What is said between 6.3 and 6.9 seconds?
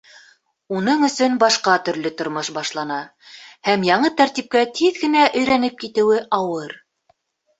ауыр.